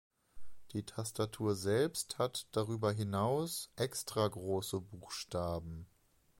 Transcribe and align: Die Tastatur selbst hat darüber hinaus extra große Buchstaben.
Die 0.71 0.81
Tastatur 0.83 1.53
selbst 1.55 2.17
hat 2.17 2.47
darüber 2.53 2.91
hinaus 2.91 3.69
extra 3.75 4.27
große 4.27 4.79
Buchstaben. 4.81 5.85